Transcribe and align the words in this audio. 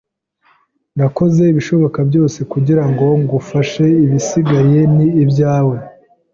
Nakoze 0.97 1.41
ibishoboka 1.51 1.99
byose 2.09 2.39
kugirango 2.51 3.05
ngufashe. 3.21 3.85
Ibisigaye 4.05 4.79
ni 4.95 5.07
ibyawe. 5.23 5.75